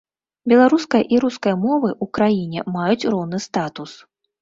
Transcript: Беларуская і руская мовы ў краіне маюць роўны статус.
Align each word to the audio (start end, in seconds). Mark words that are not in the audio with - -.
Беларуская 0.53 1.01
і 1.17 1.19
руская 1.25 1.55
мовы 1.67 1.89
ў 2.03 2.17
краіне 2.19 2.67
маюць 2.81 3.09
роўны 3.15 3.47
статус. 3.49 3.91